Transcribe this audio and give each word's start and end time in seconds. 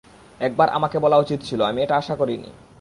একবার 0.39 0.67
আমাকে 0.69 0.97
বলা 0.99 1.17
উচিত 1.17 1.39
ছিল, 1.43 1.59
আমি 1.61 1.79
এটা 1.81 1.95
আশা 1.97 2.15
করিনি। 2.15 2.49